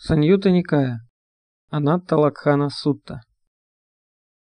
[0.00, 1.00] Саньюта Никая.
[1.70, 3.20] Анатта Лакхана Сутта.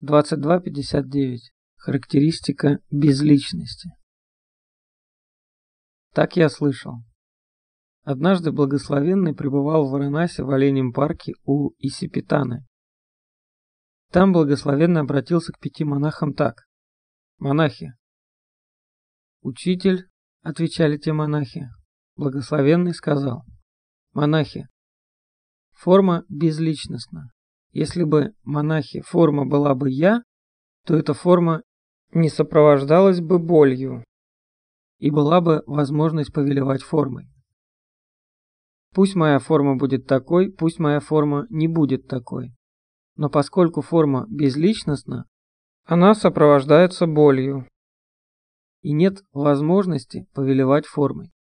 [0.00, 1.38] 22.59.
[1.74, 3.90] Характеристика безличности.
[6.14, 7.02] Так я слышал.
[8.04, 12.64] Однажды благословенный пребывал в Варанасе в оленем парке у Исипитаны.
[14.12, 16.62] Там благословенный обратился к пяти монахам так.
[17.38, 17.94] Монахи.
[19.40, 20.08] Учитель,
[20.42, 21.68] отвечали те монахи.
[22.14, 23.42] Благословенный сказал.
[24.12, 24.68] Монахи,
[25.80, 27.30] Форма безличностна.
[27.72, 30.22] Если бы монахи форма была бы я,
[30.84, 31.62] то эта форма
[32.12, 34.04] не сопровождалась бы болью,
[34.98, 37.30] и была бы возможность повелевать формой.
[38.92, 42.52] Пусть моя форма будет такой, пусть моя форма не будет такой.
[43.16, 45.24] Но поскольку форма безличностна,
[45.86, 47.66] она сопровождается болью,
[48.82, 51.32] и нет возможности повелевать формой.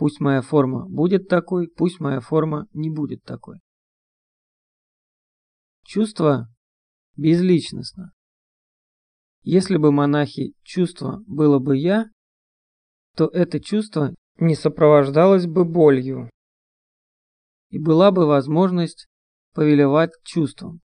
[0.00, 3.58] Пусть моя форма будет такой, пусть моя форма не будет такой.
[5.84, 6.48] Чувство
[7.18, 8.12] безличностно.
[9.42, 12.06] Если бы монахи чувство было бы я,
[13.14, 16.30] то это чувство не сопровождалось бы болью,
[17.68, 19.06] и была бы возможность
[19.52, 20.80] повелевать чувством.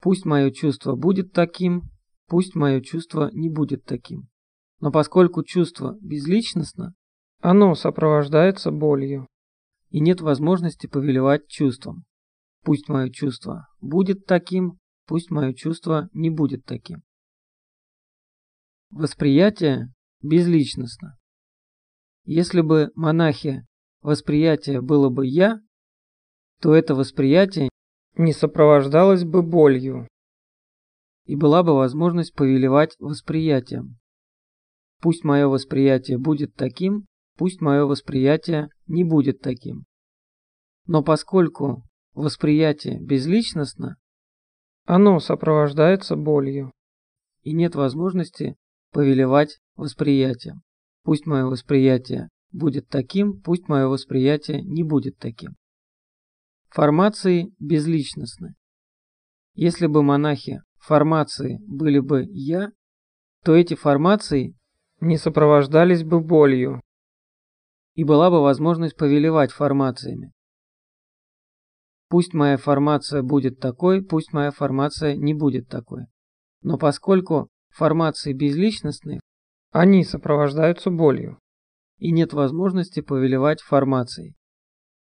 [0.00, 1.82] Пусть мое чувство будет таким,
[2.26, 4.26] пусть мое чувство не будет таким.
[4.80, 6.94] Но поскольку чувство безличностно,
[7.44, 9.28] оно сопровождается болью,
[9.90, 12.04] и нет возможности повелевать чувством.
[12.62, 17.02] Пусть мое чувство будет таким, пусть мое чувство не будет таким.
[18.88, 21.18] Восприятие безличностно.
[22.24, 23.66] Если бы монахи
[24.00, 25.60] восприятие было бы «я»,
[26.62, 27.68] то это восприятие
[28.16, 30.08] не сопровождалось бы болью,
[31.26, 33.98] и была бы возможность повелевать восприятием.
[35.02, 37.04] Пусть мое восприятие будет таким,
[37.36, 39.84] Пусть мое восприятие не будет таким.
[40.86, 41.82] Но поскольку
[42.12, 43.96] восприятие безличностно,
[44.84, 46.72] оно сопровождается болью,
[47.42, 48.56] и нет возможности
[48.90, 50.62] повелевать восприятием.
[51.02, 55.56] Пусть мое восприятие будет таким, пусть мое восприятие не будет таким.
[56.70, 58.54] Формации безличностны.
[59.54, 62.70] Если бы монахи формации были бы «я»,
[63.42, 64.56] то эти формации
[65.00, 66.80] не сопровождались бы болью,
[67.94, 70.32] и была бы возможность повелевать формациями.
[72.08, 76.06] Пусть моя формация будет такой, пусть моя формация не будет такой.
[76.62, 79.20] Но поскольку формации безличностные,
[79.72, 81.38] они сопровождаются болью,
[81.98, 84.34] и нет возможности повелевать формацией.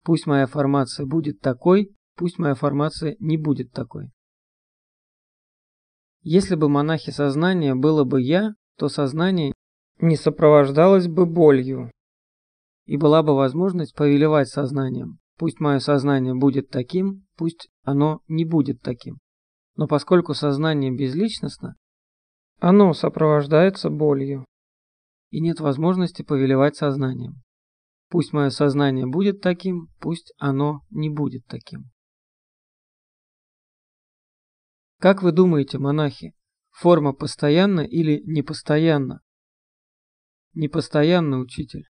[0.04, 4.10] Пусть моя формация будет такой, пусть моя формация не будет такой.
[6.22, 9.54] Если бы монахи сознания было бы «я», то сознание
[10.00, 11.90] не сопровождалось бы болью,
[12.88, 15.18] и была бы возможность повелевать сознанием.
[15.36, 19.18] Пусть мое сознание будет таким, пусть оно не будет таким.
[19.76, 21.76] Но поскольку сознание безличностно,
[22.60, 24.46] оно сопровождается болью,
[25.28, 27.42] и нет возможности повелевать сознанием.
[28.08, 31.90] Пусть мое сознание будет таким, пусть оно не будет таким.
[34.98, 36.32] Как вы думаете, монахи,
[36.70, 39.20] форма постоянна или непостоянна?
[40.54, 41.84] Непостоянна, учитель.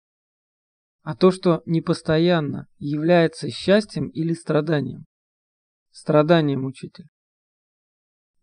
[1.01, 5.05] А то, что непостоянно, является счастьем или страданием?
[5.91, 7.07] Страданием, учитель.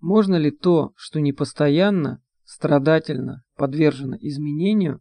[0.00, 5.00] Можно ли то, что непостоянно, страдательно, подвержено изменению,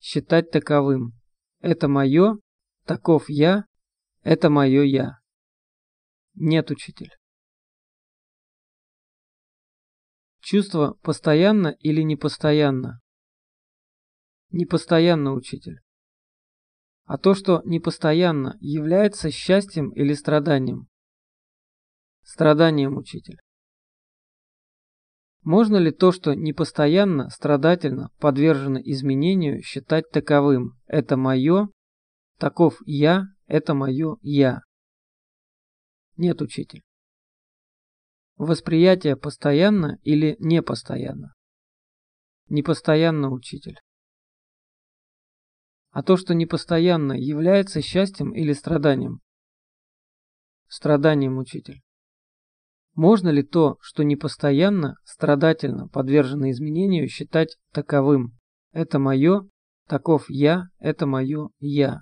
[0.00, 1.12] считать таковым?
[1.60, 2.38] Это мое,
[2.84, 3.64] таков я,
[4.22, 5.18] это мое я.
[6.34, 7.10] Нет, учитель.
[10.40, 13.00] Чувство постоянно или непостоянно?
[14.50, 15.80] Непостоянно, учитель.
[17.06, 20.88] А то, что непостоянно, является счастьем или страданием?
[22.22, 23.38] Страданием, учитель.
[25.42, 30.80] Можно ли то, что непостоянно, страдательно, подвержено изменению, считать таковым?
[30.88, 31.68] Это мое,
[32.38, 34.62] таков я, это мое я.
[36.16, 36.82] Нет, учитель.
[38.36, 41.34] Восприятие постоянно или непостоянно?
[42.48, 43.78] Непостоянно, учитель.
[45.96, 49.22] А то, что непостоянно, является счастьем или страданием?
[50.68, 51.80] Страданием, учитель.
[52.94, 58.38] Можно ли то, что непостоянно, страдательно, подвержено изменению, считать таковым?
[58.72, 59.48] Это мое,
[59.88, 62.00] таков я, это мое я.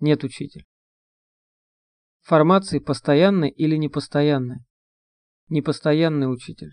[0.00, 0.64] Нет, учитель.
[2.22, 4.64] Формации постоянны или непостоянны?
[5.50, 6.70] Непостоянный учитель.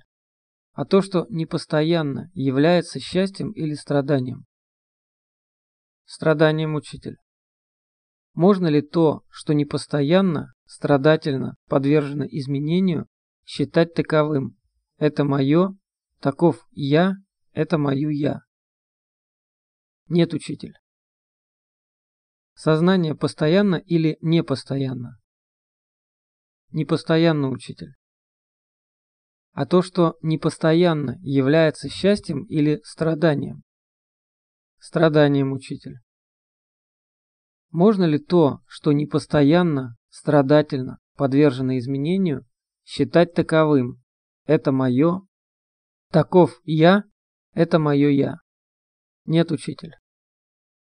[0.71, 4.45] А то, что непостоянно, является счастьем или страданием?
[6.09, 7.17] Страданием учитель.
[8.33, 13.07] Можно ли то, что непостоянно, страдательно подвержено изменению,
[13.45, 14.57] считать таковым.
[14.97, 15.77] Это мое,
[16.19, 17.13] таков я,
[17.51, 18.41] это мою я.
[20.07, 20.73] Нет, учитель.
[22.55, 25.19] Сознание постоянно или непостоянно?
[26.71, 27.93] Непостоянно, учитель.
[29.51, 33.61] А то, что непостоянно, является счастьем или страданием?
[34.79, 35.99] Страданием, учитель.
[37.69, 42.45] Можно ли то, что непостоянно, страдательно, подвержено изменению,
[42.85, 44.01] считать таковым?
[44.45, 45.21] Это мое.
[46.11, 47.03] Таков я,
[47.53, 48.37] это мое я.
[49.25, 49.93] Нет, учитель.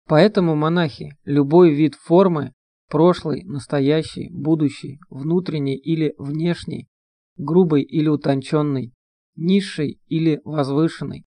[0.06, 2.52] Поэтому, монахи, любой вид формы,
[2.88, 6.88] прошлый, настоящий, будущий, внутренний или внешний,
[7.36, 8.92] грубый или утонченный,
[9.36, 11.24] низший или возвышенный,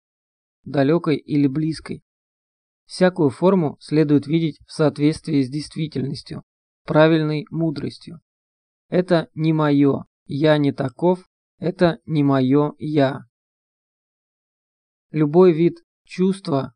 [0.66, 2.04] далекой или близкой,
[2.90, 6.42] Всякую форму следует видеть в соответствии с действительностью,
[6.86, 8.20] правильной мудростью.
[8.88, 13.26] Это не мое, я не таков, это не мое я.
[15.12, 16.74] Любой вид чувства,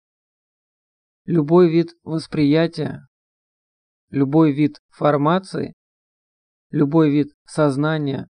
[1.26, 3.08] любой вид восприятия,
[4.12, 5.74] любой вид формации,
[6.70, 8.28] любой вид сознания,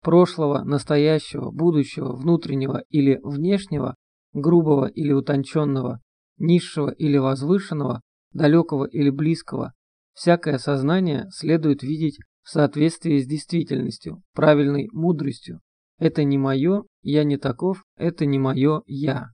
[0.00, 3.96] прошлого, настоящего, будущего, внутреннего или внешнего,
[4.32, 6.00] грубого или утонченного,
[6.40, 8.00] низшего или возвышенного,
[8.32, 9.74] далекого или близкого,
[10.14, 15.60] всякое сознание следует видеть в соответствии с действительностью, правильной мудростью.
[15.98, 19.28] Это не мое, я не таков, это не мое я.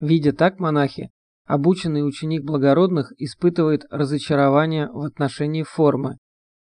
[0.00, 1.10] Видя так, монахи,
[1.44, 6.18] обученный ученик благородных испытывает разочарование в отношении формы,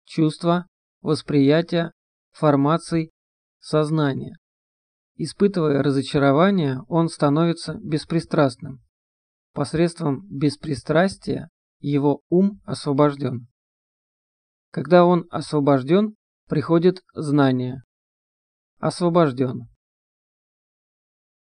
[0.06, 0.68] чувства,
[1.02, 1.94] восприятия,
[2.32, 3.12] формаций,
[3.60, 4.41] сознания.
[5.16, 8.82] Испытывая разочарование, он становится беспристрастным.
[9.54, 11.50] Посредством беспристрастия
[11.80, 13.48] его ум освобожден.
[14.72, 16.16] Когда он освобожден,
[16.48, 17.84] приходит знание.
[18.80, 19.68] Освобожден.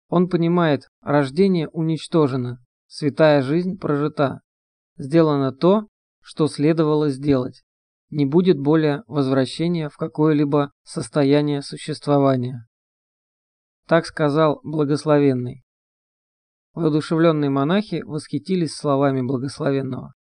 [0.10, 4.42] Он понимает, рождение уничтожено, святая жизнь прожита,
[4.96, 5.88] сделано то,
[6.22, 7.64] что следовало сделать.
[8.10, 12.68] Не будет более возвращения в какое-либо состояние существования.
[13.88, 15.64] Так сказал благословенный.
[16.74, 20.14] Воодушевленные монахи восхитились словами благословенного.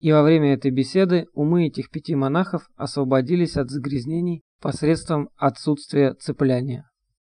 [0.00, 6.91] И во время этой беседы умы этих пяти монахов освободились от загрязнений посредством отсутствия цепляния.